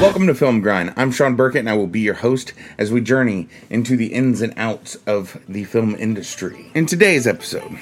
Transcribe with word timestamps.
Welcome 0.00 0.28
to 0.28 0.34
Film 0.34 0.60
Grind. 0.60 0.94
I'm 0.96 1.10
Sean 1.10 1.34
Burkett 1.34 1.58
and 1.58 1.68
I 1.68 1.74
will 1.74 1.88
be 1.88 1.98
your 1.98 2.14
host 2.14 2.52
as 2.78 2.92
we 2.92 3.00
journey 3.00 3.48
into 3.68 3.96
the 3.96 4.14
ins 4.14 4.42
and 4.42 4.54
outs 4.56 4.96
of 5.08 5.36
the 5.48 5.64
film 5.64 5.96
industry. 5.96 6.70
In 6.72 6.86
today's 6.86 7.26
episode, 7.26 7.76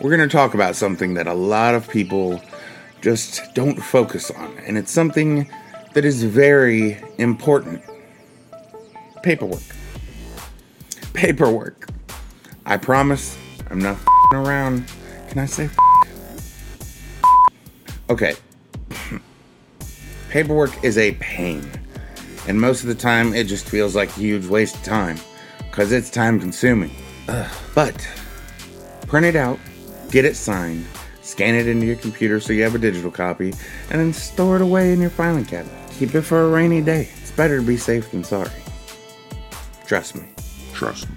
we're 0.00 0.16
going 0.16 0.26
to 0.26 0.34
talk 0.34 0.54
about 0.54 0.76
something 0.76 1.12
that 1.14 1.26
a 1.26 1.34
lot 1.34 1.74
of 1.74 1.90
people 1.90 2.40
just 3.02 3.54
don't 3.54 3.76
focus 3.76 4.30
on, 4.30 4.56
and 4.60 4.78
it's 4.78 4.90
something 4.90 5.46
that 5.92 6.06
is 6.06 6.22
very 6.22 6.98
important 7.18 7.82
paperwork. 9.22 9.62
Paperwork. 11.12 11.86
I 12.64 12.78
promise 12.78 13.36
I'm 13.70 13.78
not 13.78 13.98
fing 13.98 14.38
around. 14.40 14.90
Can 15.28 15.38
I 15.38 15.46
say? 15.46 15.68
Okay. 18.08 18.36
Paperwork 20.34 20.82
is 20.82 20.98
a 20.98 21.12
pain. 21.20 21.64
And 22.48 22.60
most 22.60 22.80
of 22.80 22.88
the 22.88 22.94
time, 22.96 23.34
it 23.34 23.46
just 23.46 23.68
feels 23.68 23.94
like 23.94 24.08
a 24.08 24.18
huge 24.18 24.46
waste 24.46 24.74
of 24.74 24.82
time 24.82 25.16
because 25.58 25.92
it's 25.92 26.10
time 26.10 26.40
consuming. 26.40 26.90
Ugh. 27.28 27.48
But 27.72 27.96
print 29.06 29.26
it 29.26 29.36
out, 29.36 29.60
get 30.10 30.24
it 30.24 30.34
signed, 30.34 30.86
scan 31.22 31.54
it 31.54 31.68
into 31.68 31.86
your 31.86 31.94
computer 31.94 32.40
so 32.40 32.52
you 32.52 32.64
have 32.64 32.74
a 32.74 32.80
digital 32.80 33.12
copy, 33.12 33.54
and 33.90 34.00
then 34.00 34.12
store 34.12 34.56
it 34.56 34.62
away 34.62 34.92
in 34.92 35.00
your 35.00 35.08
filing 35.08 35.44
cabinet. 35.44 35.72
Keep 35.92 36.16
it 36.16 36.22
for 36.22 36.42
a 36.42 36.48
rainy 36.48 36.80
day. 36.80 37.08
It's 37.22 37.30
better 37.30 37.60
to 37.60 37.64
be 37.64 37.76
safe 37.76 38.10
than 38.10 38.24
sorry. 38.24 38.50
Trust 39.86 40.16
me. 40.16 40.24
Trust 40.72 41.08
me. 41.10 41.13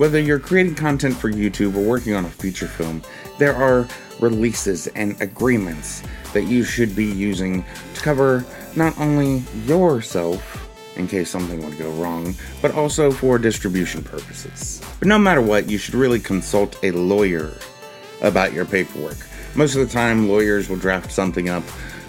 Whether 0.00 0.18
you're 0.18 0.38
creating 0.38 0.76
content 0.76 1.14
for 1.14 1.30
YouTube 1.30 1.76
or 1.76 1.86
working 1.86 2.14
on 2.14 2.24
a 2.24 2.30
feature 2.30 2.66
film, 2.66 3.02
there 3.36 3.54
are 3.54 3.86
releases 4.18 4.86
and 4.86 5.20
agreements 5.20 6.02
that 6.32 6.44
you 6.44 6.64
should 6.64 6.96
be 6.96 7.04
using 7.04 7.66
to 7.92 8.00
cover 8.00 8.42
not 8.74 8.98
only 8.98 9.44
yourself 9.66 10.72
in 10.96 11.06
case 11.06 11.28
something 11.28 11.62
would 11.62 11.76
go 11.76 11.90
wrong, 11.90 12.34
but 12.62 12.74
also 12.74 13.10
for 13.10 13.36
distribution 13.38 14.02
purposes. 14.02 14.80
But 15.00 15.08
no 15.08 15.18
matter 15.18 15.42
what, 15.42 15.68
you 15.68 15.76
should 15.76 15.92
really 15.92 16.18
consult 16.18 16.82
a 16.82 16.92
lawyer 16.92 17.52
about 18.22 18.54
your 18.54 18.64
paperwork. 18.64 19.18
Most 19.54 19.74
of 19.74 19.86
the 19.86 19.92
time, 19.92 20.30
lawyers 20.30 20.70
will 20.70 20.78
draft 20.78 21.12
something 21.12 21.50
up 21.50 21.64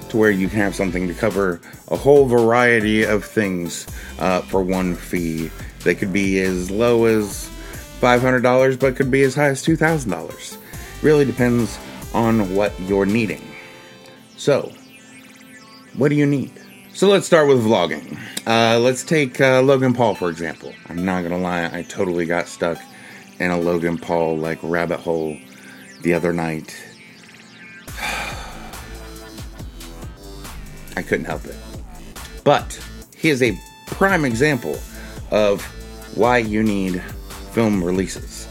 to 0.08 0.16
where 0.16 0.32
you 0.32 0.48
can 0.48 0.60
have 0.60 0.76
something 0.76 1.10
to 1.10 1.14
cover 1.14 1.60
a 1.90 1.98
whole 1.98 2.26
variety 2.26 3.04
of 3.04 3.26
things 3.26 3.86
uh, 4.18 4.40
for 4.44 4.64
one 4.64 4.96
fee. 4.96 5.52
They 5.84 5.94
could 5.94 6.14
be 6.14 6.40
as 6.40 6.72
low 6.72 7.04
as 7.04 7.50
$500, 8.02 8.80
but 8.80 8.96
could 8.96 9.12
be 9.12 9.22
as 9.22 9.36
high 9.36 9.50
as 9.50 9.64
$2,000. 9.64 10.58
Really 11.04 11.24
depends 11.24 11.78
on 12.14 12.56
what 12.56 12.78
you're 12.82 13.06
needing. 13.06 13.42
So, 14.38 14.74
what 15.96 16.10
do 16.10 16.16
you 16.16 16.26
need? 16.26 16.52
So 16.94 17.08
let's 17.08 17.26
start 17.26 17.48
with 17.48 17.64
vlogging. 17.64 18.20
Uh, 18.46 18.78
let's 18.80 19.04
take 19.04 19.40
uh, 19.40 19.62
Logan 19.62 19.94
Paul 19.94 20.14
for 20.14 20.30
example. 20.30 20.74
I'm 20.90 21.06
not 21.06 21.24
gonna 21.24 21.38
lie, 21.38 21.70
I 21.72 21.84
totally 21.84 22.26
got 22.26 22.48
stuck 22.48 22.78
in 23.40 23.50
a 23.50 23.60
Logan 23.60 23.98
Paul 23.98 24.38
like 24.38 24.60
rabbit 24.62 25.00
hole 25.00 25.38
the 26.02 26.14
other 26.14 26.34
night. 26.34 26.76
I 30.98 31.02
couldn't 31.02 31.26
help 31.26 31.46
it. 31.46 31.56
But 32.44 32.78
he 33.16 33.30
is 33.30 33.42
a 33.42 33.58
prime 33.88 34.26
example 34.26 34.78
of 35.32 35.64
why 36.16 36.40
you 36.40 36.62
need 36.62 37.02
film 37.54 37.84
releases. 37.84 38.48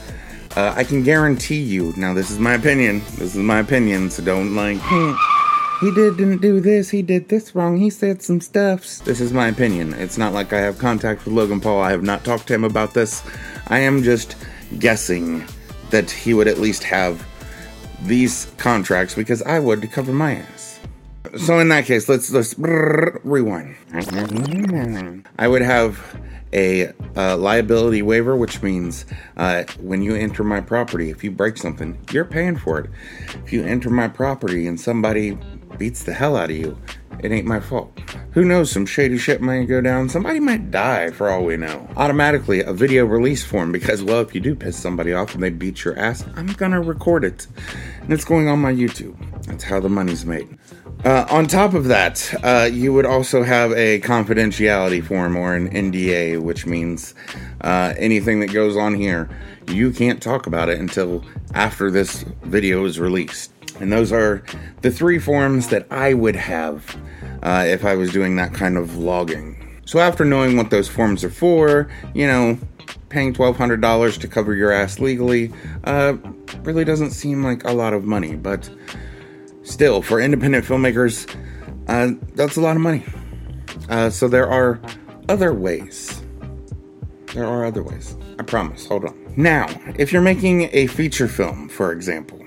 Uh, 0.57 0.75
I 0.77 0.85
can 0.85 1.03
guarantee 1.03 1.61
you, 1.61 1.95
now 1.97 2.13
this 2.13 2.31
is 2.31 2.39
my 2.39 2.55
opinion, 2.55 3.01
this 3.19 3.35
is 3.35 3.37
my 3.37 3.61
opinion, 3.61 4.11
so 4.11 4.25
don't 4.25 4.57
like, 4.57 4.79
hmm, 4.81 5.13
he 5.81 5.95
didn't 5.95 6.39
do 6.39 6.61
this, 6.61 6.91
he 6.91 7.03
did 7.03 7.29
this 7.29 7.55
wrong, 7.55 7.77
he 7.77 7.89
said 7.89 8.21
some 8.21 8.41
stuffs. 8.41 8.99
This 8.99 9.21
is 9.21 9.33
my 9.33 9.47
opinion. 9.47 9.95
It's 9.95 10.19
not 10.19 10.33
like 10.33 10.53
I 10.53 10.59
have 10.59 10.79
contact 10.79 11.25
with 11.25 11.35
Logan 11.35 11.61
Paul, 11.61 11.81
I 11.81 11.93
have 11.93 12.03
not 12.03 12.25
talked 12.25 12.49
to 12.49 12.55
him 12.55 12.65
about 12.65 12.95
this. 12.95 13.23
I 13.69 13.79
am 13.79 14.03
just 14.03 14.37
guessing 14.79 15.45
that 15.91 16.11
he 16.11 16.35
would 16.35 16.49
at 16.49 16.59
least 16.59 16.83
have 16.83 17.25
these 18.03 18.53
contracts 18.57 19.15
because 19.15 19.43
I 19.43 19.61
would 19.61 19.81
to 19.83 19.87
cover 19.87 20.13
my 20.13 20.35
ass. 20.35 20.80
So 21.39 21.59
in 21.59 21.69
that 21.69 21.85
case, 21.85 22.09
let's 22.09 22.31
let's 22.33 22.55
rewind. 22.59 23.77
I 25.39 25.49
would 25.49 25.63
have 25.63 26.21
a 26.53 26.93
uh, 27.17 27.37
liability 27.37 28.03
waiver, 28.03 28.37
which 28.37 28.63
means 28.63 29.05
uh, 29.37 29.65
when 29.79 30.03
you 30.03 30.15
enter 30.15 30.43
my 30.43 30.61
property, 30.61 31.11
if 31.11 31.23
you 31.23 31.31
break 31.31 31.57
something, 31.57 31.99
you're 32.11 32.25
paying 32.25 32.57
for 32.57 32.81
it. 32.81 32.91
If 33.45 33.53
you 33.53 33.65
enter 33.65 33.91
my 33.91 34.09
property 34.09 34.67
and 34.67 34.81
somebody 34.81 35.39
beats 35.79 36.03
the 36.03 36.13
hell 36.13 36.37
out 36.37 36.51
of 36.51 36.57
you, 36.57 36.77
it 37.23 37.31
ain't 37.31 37.47
my 37.47 37.61
fault. 37.61 37.97
Who 38.33 38.45
knows, 38.45 38.71
some 38.71 38.87
shady 38.87 39.19
shit 39.19 39.41
might 39.41 39.65
go 39.65 39.81
down. 39.81 40.09
Somebody 40.09 40.41
might 40.41 40.71
die 40.71 41.11
for 41.11 41.29
all 41.29 41.45
we 41.45 41.57
know. 41.57 41.89
Automatically, 41.97 42.61
a 42.61 42.73
video 42.73 43.05
release 43.05 43.45
form 43.45 43.73
because, 43.73 44.03
well, 44.03 44.21
if 44.21 44.35
you 44.35 44.41
do 44.41 44.55
piss 44.55 44.77
somebody 44.77 45.13
off 45.13 45.35
and 45.35 45.43
they 45.43 45.51
beat 45.51 45.85
your 45.85 45.99
ass, 45.99 46.25
I'm 46.37 46.47
gonna 46.47 46.81
record 46.81 47.25
it. 47.25 47.47
And 48.01 48.13
it's 48.13 48.25
going 48.25 48.49
on 48.49 48.61
my 48.61 48.73
YouTube. 48.73 49.17
That's 49.47 49.65
how 49.65 49.81
the 49.81 49.89
money's 49.89 50.25
made. 50.25 50.59
Uh, 51.05 51.25
on 51.31 51.47
top 51.47 51.73
of 51.73 51.85
that, 51.85 52.35
uh, 52.45 52.69
you 52.71 52.93
would 52.93 53.07
also 53.07 53.43
have 53.43 53.73
a 53.73 54.01
confidentiality 54.01 55.03
form 55.03 55.35
or 55.35 55.55
an 55.55 55.71
NDA, 55.71 56.39
which 56.43 56.67
means 56.67 57.15
uh, 57.63 57.95
anything 57.97 58.41
that 58.41 58.53
goes 58.53 58.77
on 58.77 58.95
here, 58.95 59.31
you 59.67 59.93
can't 59.93 60.23
talk 60.23 60.47
about 60.47 60.69
it 60.69 60.79
until 60.79 61.25
after 61.55 61.91
this 61.91 62.25
video 62.43 62.85
is 62.85 63.01
released. 63.01 63.51
And 63.81 63.91
those 63.91 64.13
are 64.13 64.45
the 64.83 64.91
three 64.91 65.19
forms 65.19 65.69
that 65.69 65.87
I 65.91 66.13
would 66.13 66.37
have 66.37 66.99
uh, 67.43 67.65
if 67.67 67.87
I 67.87 67.95
was 67.95 68.13
doing 68.13 68.37
that 68.37 68.53
kind 68.53 68.77
of 68.77 68.91
vlogging. 68.91 69.57
So, 69.87 70.01
after 70.01 70.27
knowing 70.27 70.59
what 70.59 70.69
those 70.69 70.87
forms 70.87 71.25
are 71.25 71.31
for, 71.31 71.89
you 72.15 72.27
know, 72.27 72.59
paying 73.09 73.33
$1,200 73.33 74.21
to 74.21 74.29
cover 74.29 74.55
your 74.55 74.71
ass 74.71 74.99
legally 74.99 75.51
uh, 75.85 76.15
really 76.63 76.85
doesn't 76.85 77.11
seem 77.11 77.43
like 77.43 77.65
a 77.65 77.73
lot 77.73 77.95
of 77.95 78.05
money, 78.05 78.37
but 78.37 78.69
still, 79.63 80.03
for 80.03 80.21
independent 80.21 80.65
filmmakers, 80.65 81.33
uh, 81.89 82.13
that's 82.35 82.57
a 82.57 82.61
lot 82.61 82.77
of 82.77 82.83
money. 82.83 83.05
Uh, 83.89 84.11
so 84.11 84.29
there 84.29 84.49
are 84.49 84.81
other 85.29 85.53
ways. 85.53 86.23
There 87.35 87.47
are 87.47 87.65
other 87.65 87.83
ways. 87.83 88.17
I 88.39 88.43
promise. 88.43 88.87
Hold 88.87 89.05
on. 89.05 89.35
Now, 89.37 89.67
if 89.97 90.13
you're 90.13 90.23
making 90.23 90.69
a 90.73 90.87
feature 90.89 91.29
film, 91.29 91.69
for 91.69 91.93
example, 91.93 92.41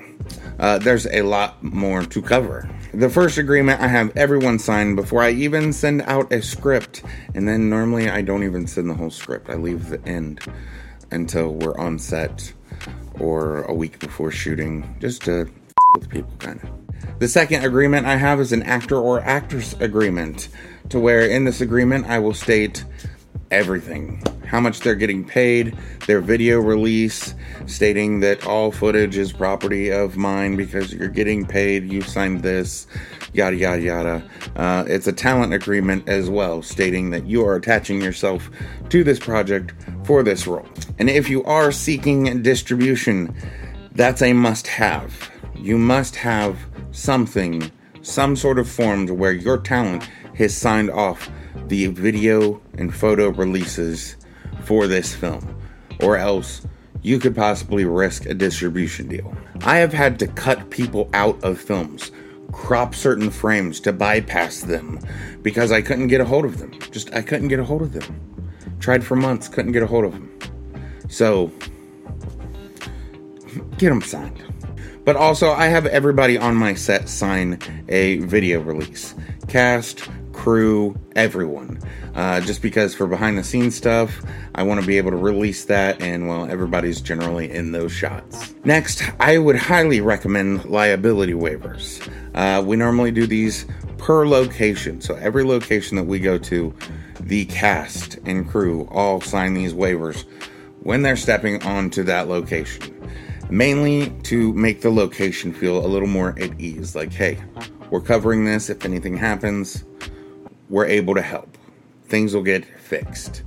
uh, 0.60 0.78
there's 0.80 1.08
a 1.08 1.22
lot 1.22 1.62
more 1.64 2.04
to 2.04 2.22
cover. 2.22 2.70
The 2.94 3.10
first 3.10 3.38
agreement 3.38 3.82
I 3.82 3.88
have 3.88 4.16
everyone 4.16 4.60
sign 4.60 4.96
before 4.96 5.24
I 5.24 5.32
even 5.32 5.74
send 5.74 6.04
out 6.04 6.32
a 6.32 6.42
script, 6.42 7.04
and 7.34 7.48
then 7.48 7.70
normally 7.70 8.10
I 8.10 8.22
don't 8.22 8.44
even 8.44 8.68
send 8.68 8.90
the 8.90 8.94
whole 8.94 9.10
script. 9.10 9.50
I 9.50 9.56
leave 9.56 9.90
the 9.90 10.02
end 10.08 10.42
until 11.12 11.54
we're 11.54 11.78
on 11.78 11.98
set 12.00 12.54
or 13.20 13.64
a 13.64 13.74
week 13.74 14.00
before 14.00 14.32
shooting, 14.32 14.96
just 15.00 15.24
to 15.24 15.50
with 15.94 16.10
people, 16.10 16.32
kind 16.40 16.62
of. 16.64 17.20
The 17.20 17.28
second 17.28 17.64
agreement 17.64 18.06
I 18.06 18.16
have 18.16 18.40
is 18.40 18.52
an 18.52 18.64
actor 18.64 18.98
or 18.98 19.22
actress 19.22 19.74
agreement, 19.80 20.50
to 20.90 21.00
where 21.00 21.26
in 21.26 21.46
this 21.46 21.62
agreement 21.62 22.08
I 22.08 22.20
will 22.20 22.34
state 22.34 22.84
everything 23.52 24.22
how 24.54 24.60
much 24.60 24.82
they're 24.82 24.94
getting 24.94 25.26
paid, 25.26 25.76
their 26.06 26.22
video 26.22 26.60
release 26.60 27.34
stating 27.66 28.20
that 28.20 28.46
all 28.46 28.72
footage 28.72 29.18
is 29.18 29.34
property 29.34 29.90
of 29.90 30.16
mine 30.16 30.56
because 30.56 30.94
you're 30.94 31.08
getting 31.08 31.44
paid, 31.44 31.92
you 31.92 32.04
signed 32.04 32.44
this, 32.44 32.86
yada 33.34 33.56
yada 33.56 33.82
yada. 33.82 34.30
Uh, 34.56 34.84
it's 34.86 35.08
a 35.08 35.12
talent 35.12 35.56
agreement 35.56 36.08
as 36.08 36.30
well, 36.30 36.62
stating 36.62 37.10
that 37.10 37.26
you 37.26 37.44
are 37.44 37.56
attaching 37.56 38.00
yourself 38.00 38.48
to 38.90 39.04
this 39.04 39.18
project 39.18 39.74
for 40.04 40.22
this 40.22 40.46
role. 40.46 40.68
And 41.00 41.10
if 41.10 41.32
you 41.32 41.44
are 41.46 41.72
seeking 41.72 42.44
distribution, 42.44 43.36
that's 43.94 44.22
a 44.22 44.34
must 44.34 44.68
have. 44.68 45.32
You 45.64 45.78
must 45.78 46.18
have 46.18 46.60
something, 46.92 47.72
some 48.02 48.36
sort 48.36 48.60
of 48.60 48.68
form 48.68 49.08
to 49.08 49.14
where 49.14 49.32
your 49.32 49.58
talent 49.58 50.04
has 50.36 50.54
signed 50.54 50.92
off 50.92 51.32
the 51.68 51.88
video 51.88 52.62
and 52.78 52.94
photo 52.94 53.30
releases 53.30 54.18
for 54.66 54.88
this 54.88 55.16
film, 55.16 55.58
or 56.02 56.18
else 56.18 56.68
you 57.02 57.18
could 57.18 57.34
possibly 57.34 57.86
risk 57.86 58.26
a 58.26 58.34
distribution 58.34 59.08
deal. 59.08 59.34
I 59.62 59.78
have 59.78 59.94
had 59.94 60.20
to 60.20 60.28
cut 60.28 60.70
people 60.70 61.10
out 61.14 61.42
of 61.46 61.62
films, 61.62 62.12
crop 62.52 62.94
certain 62.94 63.30
frames 63.30 63.80
to 63.82 63.94
bypass 63.94 64.64
them 64.64 65.00
because 65.44 65.72
I 65.72 65.82
couldn't 65.82 66.10
get 66.10 66.20
a 66.20 66.26
hold 66.26 66.44
of 66.44 66.58
them. 66.58 66.78
Just 66.92 67.14
I 67.14 67.22
couldn't 67.22 67.48
get 67.48 67.62
a 67.62 67.64
hold 67.64 67.84
of 67.84 67.94
them. 67.94 68.20
Tried 68.82 69.06
for 69.06 69.16
months, 69.16 69.48
couldn't 69.48 69.72
get 69.72 69.82
a 69.82 69.88
hold 69.88 70.04
of 70.04 70.12
them. 70.12 70.40
So 71.08 71.54
get 73.78 73.88
them 73.88 74.02
signed. 74.02 74.53
But 75.06 75.18
also, 75.18 75.52
I 75.52 75.68
have 75.68 75.86
everybody 75.86 76.38
on 76.38 76.56
my 76.56 76.74
set 76.74 77.10
sign 77.10 77.60
a 77.90 78.18
video 78.20 78.62
release. 78.62 79.14
Cast, 79.50 80.08
crew, 80.32 80.98
everyone. 81.16 81.80
Uh, 82.16 82.40
just 82.42 82.62
because 82.62 82.96
for 82.96 83.06
behind 83.06 83.38
the 83.38 83.44
scenes 83.44 83.76
stuff, 83.76 84.22
I 84.56 84.64
want 84.64 84.80
to 84.80 84.88
be 84.88 84.98
able 84.98 85.12
to 85.12 85.18
release 85.18 85.66
that, 85.66 86.02
and 86.02 86.28
well, 86.28 86.50
everybody's 86.50 87.02
generally 87.02 87.52
in 87.52 87.74
those 87.74 87.92
shots. 87.92 88.54
Next, 88.64 89.04
I 89.20 89.38
would 89.40 89.58
highly 89.58 90.00
recommend 90.00 90.66
liability 90.66 91.34
waivers. 91.34 92.08
Uh, 92.34 92.62
we 92.62 92.78
normally 92.78 93.12
do 93.12 93.28
these 93.28 93.66
per 93.98 94.26
location. 94.26 95.02
So 95.02 95.16
every 95.16 95.44
location 95.44 95.98
that 95.98 96.04
we 96.04 96.20
go 96.20 96.38
to, 96.38 96.74
the 97.20 97.46
cast 97.46 98.20
and 98.26 98.48
crew 98.48 98.88
all 98.92 99.22
sign 99.22 99.54
these 99.54 99.74
waivers 99.74 100.26
when 100.82 101.02
they're 101.02 101.16
stepping 101.16 101.62
onto 101.64 102.04
that 102.04 102.28
location. 102.28 102.94
Mainly 103.54 104.10
to 104.24 104.52
make 104.54 104.82
the 104.82 104.90
location 104.90 105.54
feel 105.54 105.86
a 105.86 105.86
little 105.86 106.08
more 106.08 106.30
at 106.40 106.60
ease. 106.60 106.96
Like, 106.96 107.14
hey, 107.14 107.38
we're 107.92 108.02
covering 108.02 108.46
this. 108.46 108.68
If 108.68 108.84
anything 108.84 109.16
happens, 109.16 109.84
we're 110.70 110.88
able 110.88 111.14
to 111.14 111.22
help. 111.22 111.56
Things 112.06 112.34
will 112.34 112.42
get 112.42 112.66
fixed. 112.66 113.44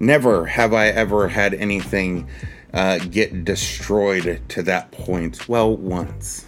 Never 0.00 0.46
have 0.46 0.74
I 0.74 0.88
ever 0.88 1.28
had 1.28 1.54
anything 1.54 2.28
uh, 2.74 2.98
get 2.98 3.44
destroyed 3.44 4.42
to 4.48 4.64
that 4.64 4.90
point. 4.90 5.48
Well, 5.48 5.76
once. 5.76 6.46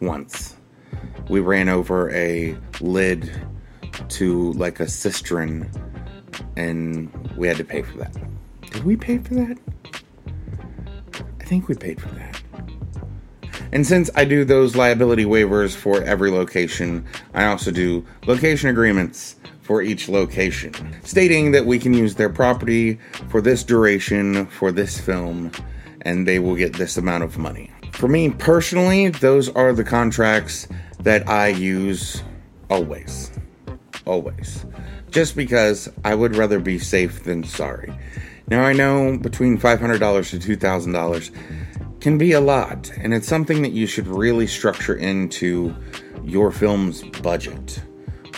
Once. 0.00 0.56
We 1.28 1.40
ran 1.40 1.68
over 1.68 2.10
a 2.12 2.56
lid 2.80 3.30
to 4.08 4.52
like 4.54 4.80
a 4.80 4.88
cistern 4.88 5.70
and 6.56 7.12
we 7.36 7.46
had 7.46 7.58
to 7.58 7.64
pay 7.64 7.82
for 7.82 7.98
that. 7.98 8.16
Did 8.70 8.84
we 8.84 8.96
pay 8.96 9.18
for 9.18 9.34
that? 9.34 9.58
I 11.44 11.46
think 11.46 11.68
we 11.68 11.74
paid 11.74 12.00
for 12.00 12.08
that. 12.08 12.40
And 13.70 13.86
since 13.86 14.08
I 14.14 14.24
do 14.24 14.46
those 14.46 14.76
liability 14.76 15.26
waivers 15.26 15.76
for 15.76 16.02
every 16.02 16.30
location, 16.30 17.04
I 17.34 17.44
also 17.44 17.70
do 17.70 18.02
location 18.24 18.70
agreements 18.70 19.36
for 19.60 19.82
each 19.82 20.08
location, 20.08 20.72
stating 21.02 21.52
that 21.52 21.66
we 21.66 21.78
can 21.78 21.92
use 21.92 22.14
their 22.14 22.30
property 22.30 22.98
for 23.28 23.42
this 23.42 23.62
duration 23.62 24.46
for 24.46 24.72
this 24.72 24.98
film 24.98 25.52
and 26.00 26.26
they 26.26 26.38
will 26.38 26.54
get 26.54 26.72
this 26.72 26.96
amount 26.96 27.24
of 27.24 27.36
money. 27.36 27.70
For 27.92 28.08
me 28.08 28.30
personally, 28.30 29.10
those 29.10 29.50
are 29.50 29.74
the 29.74 29.84
contracts 29.84 30.66
that 31.00 31.28
I 31.28 31.48
use 31.48 32.22
always. 32.70 33.30
Always. 34.06 34.64
Just 35.10 35.36
because 35.36 35.90
I 36.06 36.14
would 36.14 36.36
rather 36.36 36.58
be 36.58 36.78
safe 36.78 37.24
than 37.24 37.44
sorry. 37.44 37.92
Now, 38.48 38.62
I 38.62 38.72
know 38.72 39.16
between 39.16 39.58
$500 39.58 40.40
to 40.40 40.56
$2,000 40.56 41.30
can 42.00 42.18
be 42.18 42.32
a 42.32 42.40
lot, 42.40 42.92
and 42.98 43.14
it's 43.14 43.28
something 43.28 43.62
that 43.62 43.72
you 43.72 43.86
should 43.86 44.06
really 44.06 44.46
structure 44.46 44.96
into 44.96 45.74
your 46.24 46.50
film's 46.50 47.02
budget 47.22 47.82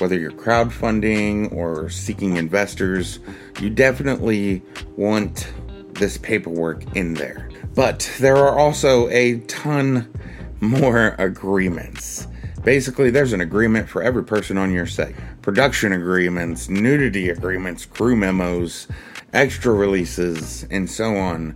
whether 0.00 0.18
you're 0.18 0.32
crowdfunding 0.32 1.52
or 1.52 1.88
seeking 1.88 2.36
investors, 2.36 3.18
you 3.60 3.70
definitely 3.70 4.62
want 4.96 5.52
this 5.94 6.18
paperwork 6.18 6.84
in 6.96 7.14
there. 7.14 7.48
But 7.74 8.10
there 8.18 8.36
are 8.36 8.58
also 8.58 9.08
a 9.08 9.40
ton 9.40 10.10
more 10.60 11.14
agreements. 11.18 12.26
Basically, 12.64 13.10
there's 13.10 13.32
an 13.32 13.40
agreement 13.40 13.88
for 13.88 14.02
every 14.02 14.24
person 14.24 14.58
on 14.58 14.72
your 14.72 14.86
set 14.86 15.14
production 15.42 15.92
agreements, 15.92 16.68
nudity 16.68 17.28
agreements, 17.28 17.86
crew 17.86 18.16
memos, 18.16 18.88
extra 19.36 19.72
releases, 19.72 20.66
and 20.70 20.88
so 20.88 21.14
on. 21.16 21.54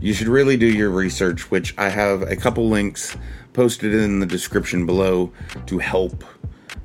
You 0.00 0.12
should 0.14 0.26
really 0.26 0.56
do 0.56 0.66
your 0.66 0.90
research, 0.90 1.50
which 1.50 1.72
I 1.78 1.88
have 1.88 2.22
a 2.22 2.34
couple 2.34 2.68
links 2.68 3.16
posted 3.52 3.94
in 3.94 4.18
the 4.18 4.26
description 4.26 4.84
below 4.84 5.32
to 5.66 5.78
help 5.78 6.24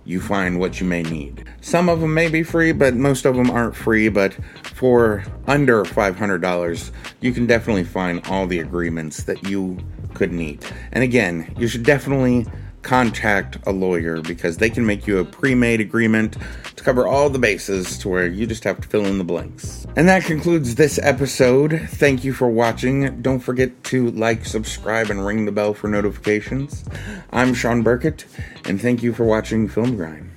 you 0.06 0.22
find 0.22 0.60
what 0.60 0.80
you 0.80 0.86
may 0.86 1.02
need. 1.02 1.50
Some 1.62 1.90
of 1.90 2.00
them 2.00 2.14
may 2.14 2.30
be 2.30 2.44
free, 2.44 2.74
but 2.74 2.94
most 2.94 3.26
of 3.26 3.36
them 3.36 3.50
aren't 3.50 3.76
free. 3.76 4.08
But 4.08 4.36
for 4.64 5.24
under 5.48 5.84
$500, 5.84 6.92
you 7.22 7.32
can 7.34 7.48
definitely 7.48 7.84
find 7.84 8.22
all 8.28 8.46
the 8.46 8.60
agreements 8.60 9.24
that 9.24 9.50
you 9.50 9.80
could 10.14 10.32
need. 10.32 10.64
And 10.92 11.04
again, 11.04 11.54
you 11.58 11.68
should 11.68 11.84
definitely 11.84 12.46
contact 12.86 13.58
a 13.66 13.72
lawyer 13.72 14.22
because 14.22 14.58
they 14.58 14.70
can 14.70 14.86
make 14.86 15.08
you 15.08 15.18
a 15.18 15.26
pre 15.26 15.56
made 15.56 15.82
agreement 15.82 16.38
to 16.76 16.84
cover 16.84 17.08
all 17.08 17.30
the 17.30 17.40
bases 17.40 17.98
to 17.98 18.08
where 18.08 18.28
you 18.28 18.46
just 18.46 18.64
have 18.64 18.80
to 18.80 18.88
fill 18.88 19.06
in 19.06 19.18
the 19.18 19.24
blanks. 19.24 19.88
And 19.96 20.08
that 20.08 20.24
concludes 20.24 20.76
this 20.76 21.00
episode. 21.02 21.82
Thank 21.90 22.24
you 22.24 22.32
for 22.32 22.48
watching. 22.48 23.22
Don't 23.22 23.40
forget 23.40 23.84
to 23.86 24.12
like, 24.12 24.46
subscribe, 24.46 25.10
and 25.10 25.26
ring 25.26 25.46
the 25.46 25.52
bell 25.52 25.74
for 25.74 25.88
notifications. 25.88 26.86
I'm 27.32 27.56
Sean 27.56 27.82
Burkett, 27.82 28.26
and 28.66 28.80
thank 28.80 29.02
you 29.02 29.14
for 29.14 29.26
watching 29.26 29.68
Film 29.68 29.98
Grind. 29.98 30.35